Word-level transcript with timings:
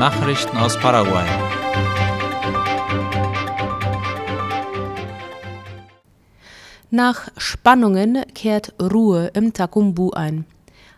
Nachrichten 0.00 0.56
aus 0.56 0.78
Paraguay. 0.78 1.26
Nach 6.90 7.28
Spannungen 7.36 8.24
kehrt 8.34 8.72
Ruhe 8.80 9.30
im 9.34 9.52
Takumbu 9.52 10.12
ein. 10.12 10.46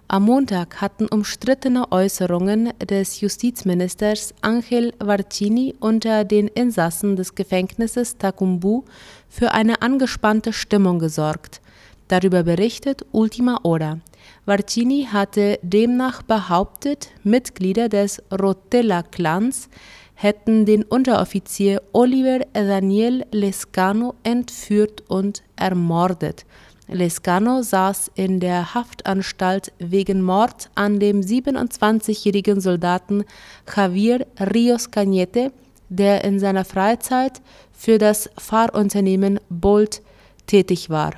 Am 0.07 0.23
Montag 0.23 0.81
hatten 0.81 1.09
umstrittene 1.09 1.91
Äußerungen 1.91 2.75
des 2.79 3.21
Justizministers 3.21 4.35
Angel 4.41 4.93
Varcini 5.01 5.75
unter 5.81 6.23
den 6.23 6.47
Insassen 6.47 7.17
des 7.17 7.35
Gefängnisses 7.35 8.19
Takumbu 8.19 8.85
für 9.29 9.51
eine 9.51 9.83
angespannte 9.83 10.53
Stimmung 10.53 11.01
gesorgt. 11.01 11.61
Darüber 12.07 12.45
berichtet 12.45 13.05
Ultima 13.11 13.59
Hora. 13.65 13.99
Varcini 14.45 15.09
hatte 15.11 15.59
demnach 15.63 16.23
behauptet, 16.23 17.11
Mitglieder 17.23 17.89
des 17.89 18.23
Rotella-Clans 18.33 19.69
hätten 20.15 20.67
den 20.67 20.85
Unteroffizier 20.85 21.83
Oliver 21.93 22.41
Daniel 22.53 23.25
Lescano 23.33 24.15
entführt 24.23 25.03
und 25.09 25.43
ermordet. 25.57 26.45
Lescano 26.89 27.63
saß 27.63 28.11
in 28.15 28.39
der 28.41 28.75
Haftanstalt 28.75 29.73
wegen 29.79 30.23
Mord 30.23 30.71
an 30.75 31.01
dem 31.01 31.21
27-jährigen 31.21 32.61
Soldaten 32.61 33.25
Javier 33.75 34.27
Rios 34.39 34.91
Cañete, 34.91 35.53
der 35.89 36.25
in 36.25 36.39
seiner 36.39 36.65
Freizeit 36.65 37.41
für 37.73 37.99
das 37.99 38.31
Fahrunternehmen 38.39 39.41
Bolt 39.49 40.03
tätig 40.47 40.91
war. 40.91 41.13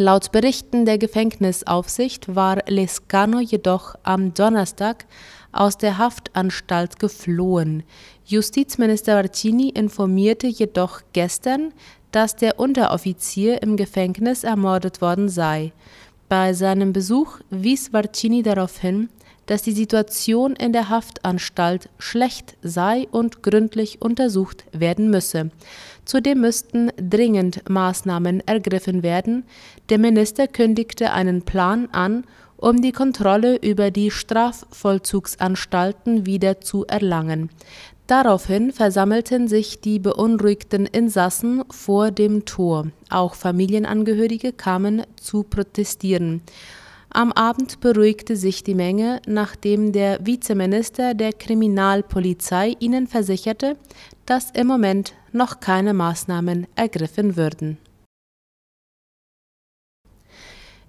Laut 0.00 0.30
Berichten 0.30 0.84
der 0.84 0.96
Gefängnisaufsicht 0.96 2.36
war 2.36 2.62
Lescano 2.68 3.40
jedoch 3.40 3.96
am 4.04 4.32
Donnerstag 4.32 5.06
aus 5.50 5.76
der 5.76 5.98
Haftanstalt 5.98 7.00
geflohen. 7.00 7.82
Justizminister 8.24 9.16
Varcini 9.16 9.70
informierte 9.70 10.46
jedoch 10.46 11.00
gestern, 11.12 11.72
dass 12.12 12.36
der 12.36 12.60
Unteroffizier 12.60 13.60
im 13.60 13.76
Gefängnis 13.76 14.44
ermordet 14.44 15.00
worden 15.00 15.28
sei. 15.28 15.72
Bei 16.28 16.52
seinem 16.52 16.92
Besuch 16.92 17.40
wies 17.50 17.92
Varcini 17.92 18.44
darauf 18.44 18.78
hin, 18.78 19.08
dass 19.48 19.62
die 19.62 19.72
Situation 19.72 20.54
in 20.54 20.72
der 20.72 20.88
Haftanstalt 20.90 21.88
schlecht 21.98 22.56
sei 22.62 23.08
und 23.10 23.42
gründlich 23.42 24.00
untersucht 24.00 24.64
werden 24.72 25.10
müsse. 25.10 25.50
Zudem 26.04 26.42
müssten 26.42 26.92
dringend 26.96 27.68
Maßnahmen 27.68 28.46
ergriffen 28.46 29.02
werden. 29.02 29.42
Der 29.88 29.98
Minister 29.98 30.46
kündigte 30.46 31.12
einen 31.12 31.42
Plan 31.42 31.88
an, 31.92 32.24
um 32.58 32.82
die 32.82 32.92
Kontrolle 32.92 33.56
über 33.56 33.90
die 33.90 34.10
Strafvollzugsanstalten 34.10 36.26
wieder 36.26 36.60
zu 36.60 36.84
erlangen. 36.86 37.48
Daraufhin 38.06 38.72
versammelten 38.72 39.48
sich 39.48 39.80
die 39.80 39.98
beunruhigten 39.98 40.84
Insassen 40.86 41.64
vor 41.70 42.10
dem 42.10 42.44
Tor. 42.44 42.88
Auch 43.10 43.34
Familienangehörige 43.34 44.52
kamen 44.52 45.04
zu 45.20 45.42
protestieren. 45.42 46.42
Am 47.10 47.32
Abend 47.32 47.80
beruhigte 47.80 48.36
sich 48.36 48.64
die 48.64 48.74
Menge, 48.74 49.22
nachdem 49.26 49.92
der 49.92 50.24
Vizeminister 50.26 51.14
der 51.14 51.32
Kriminalpolizei 51.32 52.76
ihnen 52.80 53.06
versicherte, 53.06 53.76
dass 54.26 54.50
im 54.50 54.66
Moment 54.66 55.14
noch 55.32 55.60
keine 55.60 55.94
Maßnahmen 55.94 56.66
ergriffen 56.74 57.36
würden. 57.36 57.78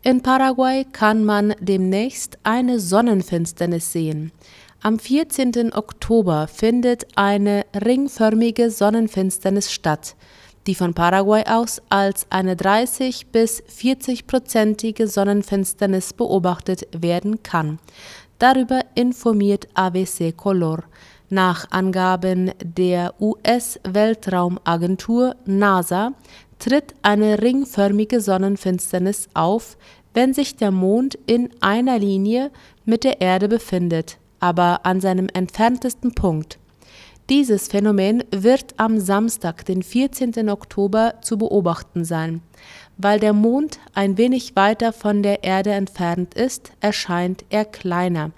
In 0.02 0.22
Paraguay 0.22 0.86
kann 0.92 1.23
man 1.23 1.53
demnächst 1.59 2.38
eine 2.44 2.80
Sonnenfinsternis 2.80 3.92
sehen. 3.92 4.31
Am 4.81 4.98
14. 4.98 5.73
Oktober 5.73 6.48
findet 6.48 7.06
eine 7.16 7.66
ringförmige 7.76 8.72
Sonnenfinsternis 8.72 9.72
statt 9.72 10.16
die 10.70 10.76
von 10.76 10.94
Paraguay 10.94 11.44
aus 11.48 11.82
als 11.90 12.28
eine 12.30 12.56
30 12.56 13.32
bis 13.32 13.64
40-prozentige 13.64 15.08
Sonnenfinsternis 15.08 16.14
beobachtet 16.14 16.88
werden 16.96 17.42
kann. 17.42 17.80
Darüber 18.38 18.82
informiert 18.94 19.68
AVC 19.74 20.38
Color. 20.38 20.84
Nach 21.32 21.72
Angaben 21.72 22.52
der 22.64 23.16
US-Weltraumagentur 23.20 25.36
NASA 25.46 26.14
tritt 26.60 26.94
eine 27.02 27.42
ringförmige 27.42 28.22
Sonnenfinsternis 28.22 29.28
auf, 29.34 29.76
wenn 30.14 30.36
sich 30.36 30.56
der 30.56 30.70
Mond 30.70 31.18
in 31.26 31.50
einer 31.62 31.98
Linie 31.98 32.52
mit 32.86 33.04
der 33.04 33.22
Erde 33.22 33.48
befindet, 33.48 34.20
aber 34.40 34.86
an 34.86 35.02
seinem 35.02 35.30
entferntesten 35.34 36.14
Punkt. 36.14 36.60
Dieses 37.30 37.67
Phänomen 37.67 38.23
wird 38.32 38.73
am 38.78 39.00
Samstag, 39.00 39.64
den 39.64 39.84
14. 39.84 40.50
Oktober, 40.50 41.14
zu 41.22 41.38
beobachten 41.38 42.04
sein. 42.04 42.42
Weil 42.98 43.20
der 43.20 43.34
Mond 43.34 43.80
ein 43.94 44.17
wenig 44.17 44.56
weiter 44.56 44.92
von 44.92 45.22
der 45.22 45.44
Erde 45.44 45.70
entfernt 45.70 46.34
ist, 46.34 46.72
erscheint 46.80 47.45
er 47.52 47.66
kleiner. 47.66 48.32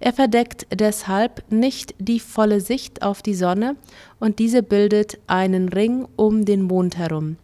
Er 0.00 0.14
verdeckt 0.14 0.66
deshalb 0.72 1.44
nicht 1.52 1.94
die 1.98 2.20
volle 2.20 2.62
Sicht 2.62 3.02
auf 3.02 3.20
die 3.20 3.34
Sonne 3.34 3.76
und 4.18 4.38
diese 4.38 4.62
bildet 4.62 5.18
einen 5.26 5.68
Ring 5.68 6.08
um 6.16 6.46
den 6.46 6.62
Mond 6.62 6.96
herum. 6.96 7.36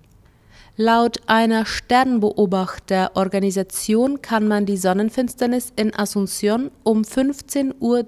Laut 0.76 1.18
einer 1.26 1.66
Sternbeobachterorganisation 1.66 4.22
kann 4.22 4.48
man 4.48 4.66
die 4.66 4.76
Sonnenfinsternis 4.76 5.72
in 5.76 5.92
Asunción 5.92 6.72
um 6.82 7.02
15.33 7.02 7.76
Uhr, 7.78 8.04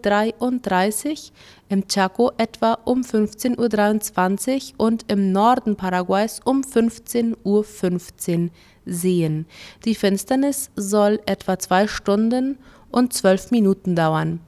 im 1.68 1.86
Chaco 1.86 2.32
etwa 2.38 2.76
um 2.84 3.02
15.23 3.02 4.72
Uhr 4.72 4.80
und 4.84 5.04
im 5.12 5.30
Norden 5.30 5.76
Paraguays 5.76 6.40
um 6.44 6.62
15.15 6.62 7.36
Uhr 7.44 7.64
sehen. 8.84 9.46
Die 9.84 9.94
Finsternis 9.94 10.72
soll 10.74 11.20
etwa 11.24 11.60
zwei 11.60 11.86
Stunden 11.86 12.58
und 12.90 13.12
zwölf 13.12 13.52
Minuten 13.52 13.94
dauern. 13.94 14.40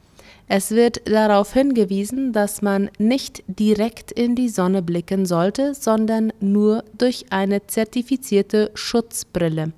Es 0.50 0.70
wird 0.70 1.06
darauf 1.06 1.52
hingewiesen, 1.52 2.32
dass 2.32 2.62
man 2.62 2.90
nicht 2.98 3.44
direkt 3.46 4.10
in 4.12 4.34
die 4.34 4.48
Sonne 4.48 4.80
blicken 4.80 5.26
sollte, 5.26 5.74
sondern 5.74 6.32
nur 6.40 6.84
durch 6.96 7.26
eine 7.28 7.66
zertifizierte 7.66 8.70
Schutzbrille. 8.72 9.72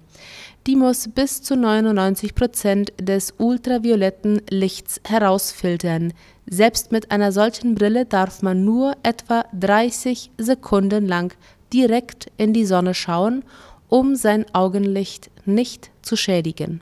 Die 0.69 0.77
muss 0.77 1.09
bis 1.09 1.43
zu 1.43 1.57
99 1.57 2.37
Prozent 2.37 2.93
des 3.01 3.35
ultravioletten 3.39 4.43
Lichts 4.49 5.01
herausfiltern. 5.09 6.13
Selbst 6.49 6.93
mit 6.93 7.11
einer 7.11 7.33
solchen 7.33 7.75
Brille 7.75 8.05
darf 8.05 8.43
man 8.43 8.65
nur 8.65 8.95
etwa 9.03 9.47
30 9.59 10.31
Sekunden 10.39 11.07
lang 11.07 11.35
direkt 11.73 12.31
in 12.37 12.53
die 12.53 12.67
Sonne 12.67 12.95
schauen, 12.95 13.43
um 13.89 14.15
sein 14.15 14.47
Augenlicht 14.53 15.31
nicht 15.47 15.91
zu 16.03 16.15
schädigen. 16.15 16.81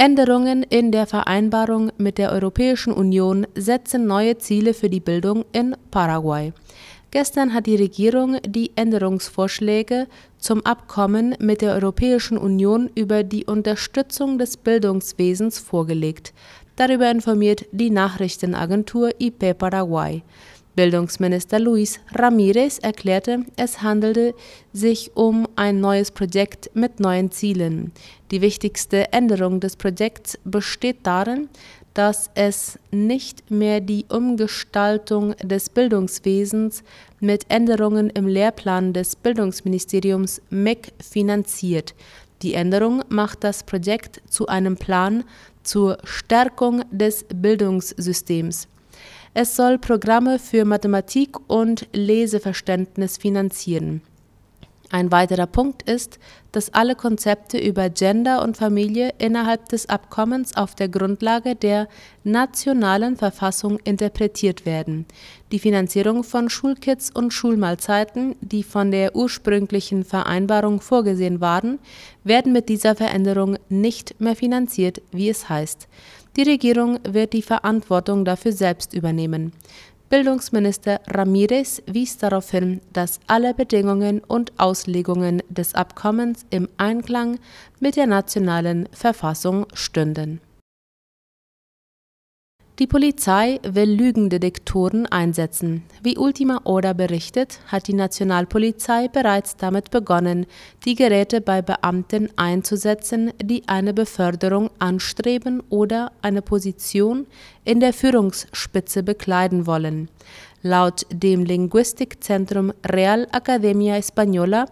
Änderungen 0.00 0.62
in 0.62 0.92
der 0.92 1.08
Vereinbarung 1.08 1.90
mit 1.98 2.18
der 2.18 2.30
Europäischen 2.30 2.92
Union 2.92 3.48
setzen 3.56 4.06
neue 4.06 4.38
Ziele 4.38 4.72
für 4.72 4.88
die 4.88 5.00
Bildung 5.00 5.44
in 5.50 5.74
Paraguay. 5.90 6.52
Gestern 7.10 7.52
hat 7.52 7.66
die 7.66 7.74
Regierung 7.74 8.36
die 8.46 8.70
Änderungsvorschläge 8.76 10.06
zum 10.38 10.64
Abkommen 10.64 11.34
mit 11.40 11.62
der 11.62 11.74
Europäischen 11.74 12.38
Union 12.38 12.88
über 12.94 13.24
die 13.24 13.44
Unterstützung 13.46 14.38
des 14.38 14.56
Bildungswesens 14.56 15.58
vorgelegt. 15.58 16.32
Darüber 16.76 17.10
informiert 17.10 17.66
die 17.72 17.90
Nachrichtenagentur 17.90 19.10
IP 19.18 19.58
Paraguay. 19.58 20.22
Bildungsminister 20.76 21.58
Luis 21.58 21.98
Ramírez 22.14 22.80
erklärte, 22.80 23.44
es 23.56 23.82
handelte 23.82 24.32
sich 24.72 25.10
um 25.16 25.48
ein 25.56 25.80
neues 25.80 26.12
Projekt 26.12 26.70
mit 26.74 27.00
neuen 27.00 27.32
Zielen. 27.32 27.90
Die 28.30 28.42
wichtigste 28.42 29.12
Änderung 29.12 29.60
des 29.60 29.76
Projekts 29.76 30.38
besteht 30.44 30.98
darin, 31.04 31.48
dass 31.94 32.30
es 32.34 32.78
nicht 32.90 33.50
mehr 33.50 33.80
die 33.80 34.04
Umgestaltung 34.08 35.34
des 35.42 35.70
Bildungswesens 35.70 36.84
mit 37.20 37.46
Änderungen 37.48 38.10
im 38.10 38.28
Lehrplan 38.28 38.92
des 38.92 39.16
Bildungsministeriums 39.16 40.42
MEC 40.50 40.92
finanziert. 41.00 41.94
Die 42.42 42.54
Änderung 42.54 43.02
macht 43.08 43.42
das 43.42 43.64
Projekt 43.64 44.20
zu 44.28 44.46
einem 44.46 44.76
Plan 44.76 45.24
zur 45.62 45.98
Stärkung 46.04 46.84
des 46.90 47.24
Bildungssystems. 47.34 48.68
Es 49.34 49.56
soll 49.56 49.78
Programme 49.78 50.38
für 50.38 50.64
Mathematik 50.64 51.36
und 51.48 51.88
Leseverständnis 51.92 53.16
finanzieren. 53.16 54.02
Ein 54.90 55.12
weiterer 55.12 55.46
Punkt 55.46 55.82
ist, 55.82 56.18
dass 56.50 56.72
alle 56.72 56.94
Konzepte 56.94 57.58
über 57.58 57.90
Gender 57.90 58.42
und 58.42 58.56
Familie 58.56 59.12
innerhalb 59.18 59.68
des 59.68 59.86
Abkommens 59.90 60.56
auf 60.56 60.74
der 60.74 60.88
Grundlage 60.88 61.54
der 61.54 61.88
nationalen 62.24 63.16
Verfassung 63.16 63.78
interpretiert 63.84 64.64
werden. 64.64 65.04
Die 65.52 65.58
Finanzierung 65.58 66.24
von 66.24 66.48
Schulkits 66.48 67.10
und 67.10 67.34
Schulmahlzeiten, 67.34 68.36
die 68.40 68.62
von 68.62 68.90
der 68.90 69.14
ursprünglichen 69.14 70.04
Vereinbarung 70.04 70.80
vorgesehen 70.80 71.42
waren, 71.42 71.78
werden 72.24 72.54
mit 72.54 72.70
dieser 72.70 72.96
Veränderung 72.96 73.58
nicht 73.68 74.18
mehr 74.22 74.36
finanziert, 74.36 75.02
wie 75.10 75.28
es 75.28 75.50
heißt. 75.50 75.86
Die 76.38 76.42
Regierung 76.42 76.98
wird 77.06 77.34
die 77.34 77.42
Verantwortung 77.42 78.24
dafür 78.24 78.52
selbst 78.52 78.94
übernehmen. 78.94 79.52
Bildungsminister 80.10 81.00
Ramirez 81.06 81.82
wies 81.86 82.16
darauf 82.16 82.50
hin, 82.50 82.80
dass 82.92 83.20
alle 83.26 83.52
Bedingungen 83.52 84.20
und 84.20 84.52
Auslegungen 84.58 85.42
des 85.50 85.74
Abkommens 85.74 86.46
im 86.48 86.68
Einklang 86.78 87.38
mit 87.78 87.96
der 87.96 88.06
nationalen 88.06 88.88
Verfassung 88.92 89.66
stünden 89.74 90.40
die 92.78 92.86
Polizei 92.86 93.58
will 93.64 93.90
Lügendetektoren 93.90 95.06
einsetzen. 95.06 95.82
Wie 96.00 96.16
Ultima 96.16 96.60
Oda 96.62 96.92
berichtet, 96.92 97.58
hat 97.66 97.88
die 97.88 97.94
Nationalpolizei 97.94 99.08
bereits 99.08 99.56
damit 99.56 99.90
begonnen, 99.90 100.46
die 100.84 100.94
Geräte 100.94 101.40
bei 101.40 101.60
Beamten 101.60 102.28
einzusetzen, 102.36 103.32
die 103.42 103.66
eine 103.66 103.92
Beförderung 103.92 104.70
anstreben 104.78 105.60
oder 105.70 106.12
eine 106.22 106.40
Position 106.40 107.26
in 107.64 107.80
der 107.80 107.92
Führungsspitze 107.92 109.02
bekleiden 109.02 109.66
wollen. 109.66 110.08
Laut 110.62 111.04
dem 111.10 111.44
Linguistikzentrum 111.44 112.72
Real 112.86 113.26
Academia 113.32 113.96
Española 113.96 114.66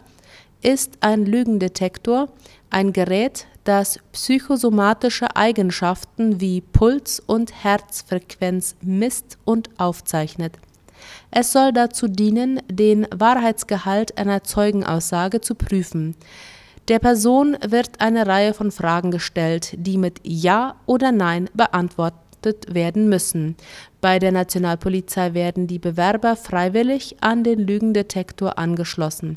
ist 0.62 0.99
ein 1.00 1.26
Lügendetektor 1.26 2.29
ein 2.70 2.93
Gerät, 2.93 3.47
das 3.66 3.98
psychosomatische 4.12 5.36
Eigenschaften 5.36 6.40
wie 6.40 6.60
Puls 6.60 7.20
und 7.20 7.52
Herzfrequenz 7.64 8.76
misst 8.80 9.38
und 9.44 9.68
aufzeichnet. 9.78 10.58
Es 11.30 11.52
soll 11.52 11.72
dazu 11.72 12.08
dienen, 12.08 12.60
den 12.70 13.06
Wahrheitsgehalt 13.14 14.16
einer 14.18 14.44
Zeugenaussage 14.44 15.40
zu 15.40 15.54
prüfen. 15.54 16.16
Der 16.88 17.00
Person 17.00 17.56
wird 17.66 18.00
eine 18.00 18.26
Reihe 18.26 18.54
von 18.54 18.70
Fragen 18.70 19.10
gestellt, 19.10 19.74
die 19.76 19.98
mit 19.98 20.20
Ja 20.22 20.76
oder 20.86 21.10
Nein 21.10 21.50
beantwortet 21.52 22.72
werden 22.72 23.08
müssen. 23.08 23.56
Bei 24.00 24.20
der 24.20 24.30
Nationalpolizei 24.30 25.34
werden 25.34 25.66
die 25.66 25.80
Bewerber 25.80 26.36
freiwillig 26.36 27.16
an 27.20 27.42
den 27.42 27.58
Lügendetektor 27.58 28.56
angeschlossen. 28.56 29.36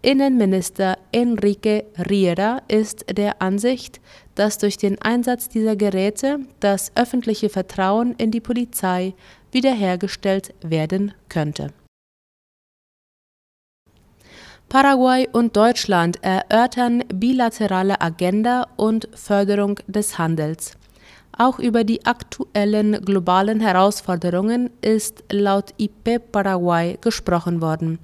Innenminister 0.00 0.96
Enrique 1.10 1.84
Riera 2.08 2.62
ist 2.68 3.04
der 3.10 3.42
Ansicht, 3.42 4.00
dass 4.36 4.58
durch 4.58 4.76
den 4.76 5.00
Einsatz 5.02 5.48
dieser 5.48 5.74
Geräte 5.74 6.38
das 6.60 6.92
öffentliche 6.94 7.48
Vertrauen 7.48 8.14
in 8.14 8.30
die 8.30 8.40
Polizei 8.40 9.14
wiederhergestellt 9.50 10.54
werden 10.62 11.14
könnte. 11.28 11.72
Paraguay 14.68 15.26
und 15.32 15.56
Deutschland 15.56 16.22
erörtern 16.22 17.02
bilaterale 17.12 18.00
Agenda 18.00 18.66
und 18.76 19.08
Förderung 19.14 19.80
des 19.88 20.18
Handels. 20.18 20.76
Auch 21.36 21.58
über 21.58 21.84
die 21.84 22.04
aktuellen 22.04 23.04
globalen 23.04 23.60
Herausforderungen 23.60 24.70
ist 24.80 25.24
laut 25.30 25.72
IP 25.78 26.32
Paraguay 26.32 26.98
gesprochen 27.00 27.60
worden. 27.62 27.98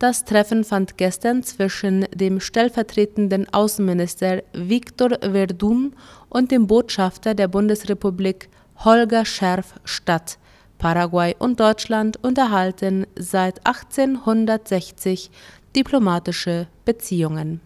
Das 0.00 0.24
Treffen 0.24 0.64
fand 0.64 0.96
gestern 0.96 1.42
zwischen 1.42 2.06
dem 2.14 2.40
stellvertretenden 2.40 3.52
Außenminister 3.52 4.42
Victor 4.54 5.10
Verdun 5.20 5.94
und 6.30 6.50
dem 6.50 6.66
Botschafter 6.66 7.34
der 7.34 7.48
Bundesrepublik 7.48 8.48
Holger 8.82 9.26
Scherf 9.26 9.74
statt. 9.84 10.38
Paraguay 10.78 11.36
und 11.38 11.60
Deutschland 11.60 12.16
unterhalten 12.24 13.06
seit 13.14 13.66
1860 13.66 15.30
diplomatische 15.76 16.66
Beziehungen. 16.86 17.60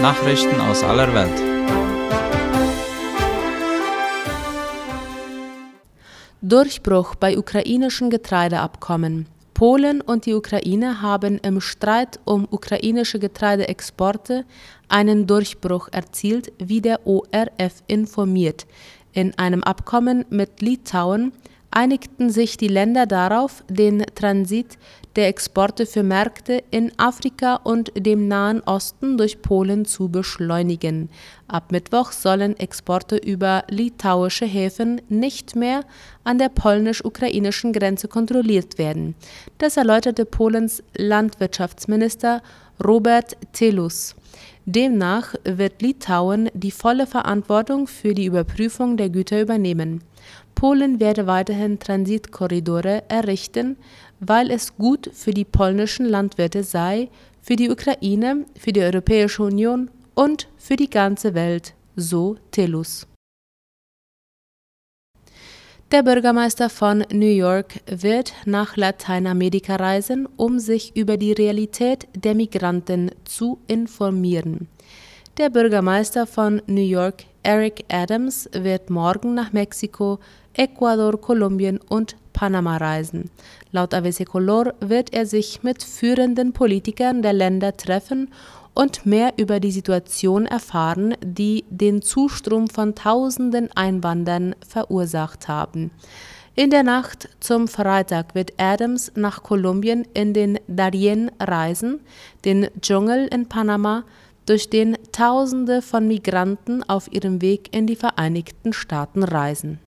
Nachrichten 0.00 0.60
aus 0.60 0.84
aller 0.84 1.12
Welt. 1.12 1.45
Durchbruch 6.42 7.14
bei 7.14 7.38
ukrainischen 7.38 8.10
Getreideabkommen. 8.10 9.26
Polen 9.54 10.02
und 10.02 10.26
die 10.26 10.34
Ukraine 10.34 11.00
haben 11.00 11.38
im 11.38 11.62
Streit 11.62 12.20
um 12.26 12.46
ukrainische 12.50 13.18
Getreideexporte 13.18 14.44
einen 14.86 15.26
Durchbruch 15.26 15.88
erzielt, 15.92 16.52
wie 16.58 16.82
der 16.82 17.06
ORF 17.06 17.82
informiert. 17.86 18.66
In 19.12 19.32
einem 19.38 19.62
Abkommen 19.62 20.26
mit 20.28 20.60
Litauen 20.60 21.32
einigten 21.76 22.30
sich 22.30 22.56
die 22.56 22.68
Länder 22.68 23.04
darauf, 23.04 23.62
den 23.68 24.02
Transit 24.14 24.78
der 25.14 25.28
Exporte 25.28 25.84
für 25.84 26.02
Märkte 26.02 26.64
in 26.70 26.90
Afrika 26.96 27.56
und 27.56 27.92
dem 27.94 28.28
Nahen 28.28 28.62
Osten 28.62 29.18
durch 29.18 29.42
Polen 29.42 29.84
zu 29.84 30.08
beschleunigen. 30.08 31.10
Ab 31.48 31.72
Mittwoch 31.72 32.12
sollen 32.12 32.58
Exporte 32.58 33.16
über 33.18 33.64
litauische 33.68 34.46
Häfen 34.46 35.02
nicht 35.10 35.54
mehr 35.54 35.82
an 36.24 36.38
der 36.38 36.48
polnisch-ukrainischen 36.48 37.74
Grenze 37.74 38.08
kontrolliert 38.08 38.78
werden. 38.78 39.14
Das 39.58 39.76
erläuterte 39.76 40.24
Polens 40.24 40.82
Landwirtschaftsminister 40.96 42.40
Robert 42.82 43.36
Telus. 43.52 44.16
Demnach 44.64 45.34
wird 45.44 45.82
Litauen 45.82 46.48
die 46.54 46.70
volle 46.70 47.06
Verantwortung 47.06 47.86
für 47.86 48.14
die 48.14 48.24
Überprüfung 48.24 48.96
der 48.96 49.10
Güter 49.10 49.42
übernehmen. 49.42 50.02
Polen 50.56 50.98
werde 50.98 51.28
weiterhin 51.28 51.78
Transitkorridore 51.78 53.04
errichten, 53.08 53.76
weil 54.18 54.50
es 54.50 54.74
gut 54.76 55.10
für 55.12 55.30
die 55.30 55.44
polnischen 55.44 56.06
Landwirte 56.06 56.64
sei, 56.64 57.08
für 57.40 57.54
die 57.54 57.70
Ukraine, 57.70 58.46
für 58.58 58.72
die 58.72 58.80
Europäische 58.80 59.44
Union 59.44 59.90
und 60.14 60.48
für 60.56 60.74
die 60.74 60.90
ganze 60.90 61.34
Welt, 61.34 61.74
so 61.94 62.36
Telus. 62.50 63.06
Der 65.92 66.02
Bürgermeister 66.02 66.68
von 66.68 67.04
New 67.12 67.26
York 67.26 67.74
wird 67.86 68.32
nach 68.44 68.76
Lateinamerika 68.76 69.76
reisen, 69.76 70.26
um 70.36 70.58
sich 70.58 70.96
über 70.96 71.16
die 71.16 71.32
Realität 71.32 72.08
der 72.16 72.34
Migranten 72.34 73.12
zu 73.24 73.60
informieren. 73.68 74.66
Der 75.38 75.50
Bürgermeister 75.50 76.26
von 76.26 76.62
New 76.66 76.80
York, 76.80 77.24
Eric 77.42 77.84
Adams, 77.88 78.48
wird 78.52 78.90
morgen 78.90 79.34
nach 79.34 79.52
Mexiko, 79.52 80.18
Ecuador, 80.56 81.20
Kolumbien 81.20 81.78
und 81.88 82.16
Panama 82.32 82.76
reisen. 82.76 83.30
Laut 83.72 83.94
ABC 83.94 84.24
Color 84.24 84.74
wird 84.80 85.12
er 85.12 85.26
sich 85.26 85.62
mit 85.62 85.82
führenden 85.82 86.52
Politikern 86.52 87.22
der 87.22 87.32
Länder 87.32 87.76
treffen 87.76 88.30
und 88.74 89.06
mehr 89.06 89.32
über 89.38 89.58
die 89.58 89.70
Situation 89.70 90.44
erfahren, 90.44 91.14
die 91.24 91.64
den 91.70 92.02
Zustrom 92.02 92.68
von 92.68 92.94
tausenden 92.94 93.70
Einwanderern 93.74 94.54
verursacht 94.66 95.48
haben. 95.48 95.90
In 96.54 96.70
der 96.70 96.82
Nacht 96.82 97.28
zum 97.40 97.68
Freitag 97.68 98.34
wird 98.34 98.52
Adams 98.58 99.12
nach 99.14 99.42
Kolumbien 99.42 100.06
in 100.14 100.32
den 100.32 100.58
Darien 100.68 101.30
reisen, 101.38 102.00
den 102.44 102.68
Dschungel 102.80 103.28
in 103.28 103.46
Panama, 103.46 104.04
durch 104.46 104.70
den 104.70 104.96
Tausende 105.12 105.82
von 105.82 106.06
Migranten 106.06 106.82
auf 106.82 107.12
ihrem 107.12 107.42
Weg 107.42 107.74
in 107.74 107.86
die 107.86 107.96
Vereinigten 107.96 108.72
Staaten 108.72 109.22
reisen. 109.22 109.80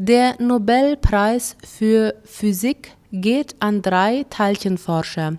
Der 0.00 0.40
Nobelpreis 0.40 1.56
für 1.66 2.14
Physik 2.22 2.92
geht 3.10 3.56
an 3.58 3.82
drei 3.82 4.24
Teilchenforscher. 4.30 5.38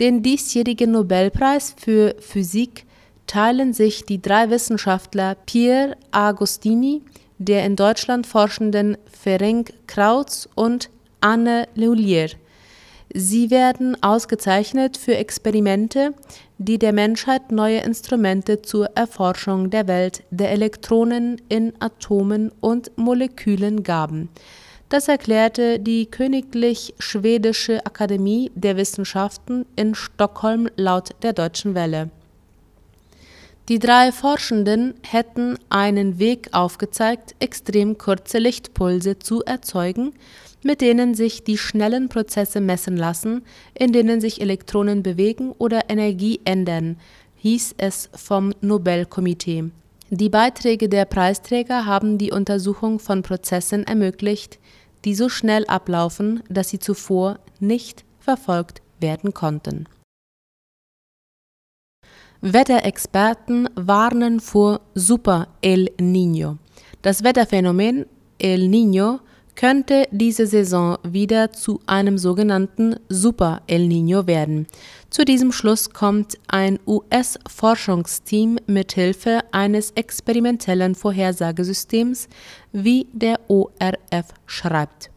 Den 0.00 0.22
diesjährigen 0.22 0.92
Nobelpreis 0.92 1.74
für 1.76 2.14
Physik 2.18 2.86
teilen 3.26 3.74
sich 3.74 4.06
die 4.06 4.22
drei 4.22 4.48
Wissenschaftler 4.48 5.34
Pierre 5.44 5.98
Agostini, 6.12 7.02
der 7.36 7.66
in 7.66 7.76
Deutschland 7.76 8.26
forschenden 8.26 8.96
Ferenc 9.12 9.74
Krautz 9.86 10.48
und 10.54 10.88
Anne 11.20 11.68
Leulier. 11.74 12.30
Sie 13.12 13.50
werden 13.50 14.00
ausgezeichnet 14.02 14.96
für 14.96 15.16
Experimente, 15.16 16.14
die 16.58 16.78
der 16.78 16.92
Menschheit 16.92 17.50
neue 17.50 17.78
Instrumente 17.78 18.62
zur 18.62 18.86
Erforschung 18.94 19.70
der 19.70 19.88
Welt 19.88 20.22
der 20.30 20.52
Elektronen 20.52 21.40
in 21.48 21.72
Atomen 21.80 22.52
und 22.60 22.96
Molekülen 22.96 23.82
gaben. 23.82 24.28
Das 24.90 25.08
erklärte 25.08 25.78
die 25.78 26.06
Königlich 26.06 26.94
Schwedische 26.98 27.84
Akademie 27.86 28.50
der 28.54 28.76
Wissenschaften 28.76 29.66
in 29.74 29.94
Stockholm 29.94 30.68
laut 30.76 31.10
der 31.22 31.32
Deutschen 31.32 31.74
Welle. 31.74 32.10
Die 33.70 33.78
drei 33.78 34.10
Forschenden 34.10 34.94
hätten 35.08 35.56
einen 35.68 36.18
Weg 36.18 36.48
aufgezeigt, 36.50 37.36
extrem 37.38 37.98
kurze 37.98 38.38
Lichtpulse 38.38 39.20
zu 39.20 39.44
erzeugen, 39.44 40.12
mit 40.64 40.80
denen 40.80 41.14
sich 41.14 41.44
die 41.44 41.56
schnellen 41.56 42.08
Prozesse 42.08 42.60
messen 42.60 42.96
lassen, 42.96 43.42
in 43.74 43.92
denen 43.92 44.20
sich 44.20 44.40
Elektronen 44.40 45.04
bewegen 45.04 45.52
oder 45.52 45.88
Energie 45.88 46.40
ändern, 46.44 46.96
hieß 47.36 47.76
es 47.78 48.10
vom 48.12 48.52
Nobelkomitee. 48.60 49.70
Die 50.10 50.30
Beiträge 50.30 50.88
der 50.88 51.04
Preisträger 51.04 51.86
haben 51.86 52.18
die 52.18 52.32
Untersuchung 52.32 52.98
von 52.98 53.22
Prozessen 53.22 53.84
ermöglicht, 53.84 54.58
die 55.04 55.14
so 55.14 55.28
schnell 55.28 55.64
ablaufen, 55.66 56.42
dass 56.48 56.70
sie 56.70 56.80
zuvor 56.80 57.38
nicht 57.60 58.04
verfolgt 58.18 58.82
werden 58.98 59.32
konnten. 59.32 59.86
Wetterexperten 62.42 63.68
warnen 63.74 64.40
vor 64.40 64.80
Super 64.94 65.48
El 65.60 65.90
Niño. 66.00 66.56
Das 67.02 67.22
Wetterphänomen 67.22 68.06
El 68.38 68.68
Niño 68.68 69.20
könnte 69.56 70.08
diese 70.10 70.46
Saison 70.46 70.96
wieder 71.02 71.52
zu 71.52 71.80
einem 71.84 72.16
sogenannten 72.16 72.96
Super 73.10 73.60
El 73.66 73.82
Niño 73.82 74.26
werden. 74.26 74.66
Zu 75.10 75.26
diesem 75.26 75.52
Schluss 75.52 75.90
kommt 75.90 76.38
ein 76.48 76.78
US-Forschungsteam 76.86 78.56
mit 78.66 78.92
Hilfe 78.92 79.40
eines 79.52 79.90
experimentellen 79.90 80.94
Vorhersagesystems, 80.94 82.26
wie 82.72 83.06
der 83.12 83.38
ORF 83.48 84.28
schreibt. 84.46 85.10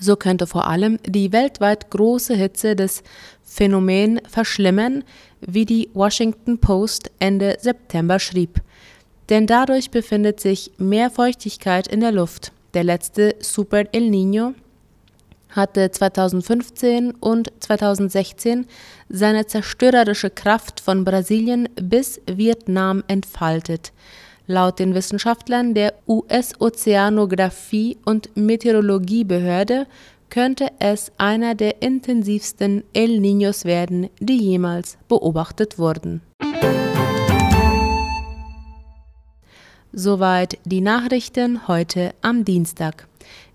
So 0.00 0.16
könnte 0.16 0.46
vor 0.46 0.66
allem 0.66 0.98
die 1.06 1.32
weltweit 1.32 1.90
große 1.90 2.34
Hitze 2.34 2.76
des 2.76 3.02
Phänomen 3.42 4.20
verschlimmern, 4.28 5.04
wie 5.40 5.64
die 5.64 5.90
Washington 5.94 6.58
Post 6.58 7.10
Ende 7.18 7.56
September 7.60 8.18
schrieb. 8.18 8.60
Denn 9.28 9.46
dadurch 9.46 9.90
befindet 9.90 10.40
sich 10.40 10.72
mehr 10.78 11.10
Feuchtigkeit 11.10 11.86
in 11.86 12.00
der 12.00 12.12
Luft. 12.12 12.52
Der 12.74 12.84
letzte 12.84 13.36
Super 13.40 13.84
El 13.92 14.10
Niño 14.10 14.54
hatte 15.50 15.90
2015 15.90 17.12
und 17.12 17.52
2016 17.60 18.66
seine 19.08 19.46
zerstörerische 19.46 20.30
Kraft 20.30 20.80
von 20.80 21.04
Brasilien 21.04 21.68
bis 21.80 22.20
Vietnam 22.26 23.04
entfaltet. 23.06 23.92
Laut 24.46 24.78
den 24.78 24.94
Wissenschaftlern 24.94 25.72
der 25.72 25.94
US-Ozeanographie- 26.06 27.96
und 28.04 28.36
Meteorologiebehörde 28.36 29.86
könnte 30.28 30.68
es 30.78 31.12
einer 31.16 31.54
der 31.54 31.80
intensivsten 31.80 32.84
El 32.92 33.20
Niños 33.20 33.64
werden, 33.64 34.10
die 34.20 34.36
jemals 34.36 34.98
beobachtet 35.08 35.78
wurden. 35.78 36.20
Soweit 39.92 40.58
die 40.64 40.80
Nachrichten 40.80 41.68
heute 41.68 42.14
am 42.20 42.44
Dienstag. 42.44 43.06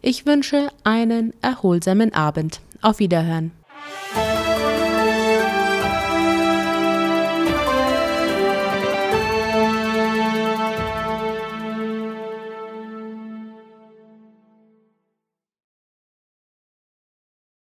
Ich 0.02 0.26
wünsche 0.26 0.70
einen 0.84 1.34
erholsamen 1.42 2.14
Abend. 2.14 2.62
Auf 2.82 3.00
Wiederhören. 3.00 3.59